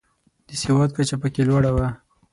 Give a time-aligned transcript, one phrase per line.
[0.47, 1.87] د سواد کچه پکې لوړه وه.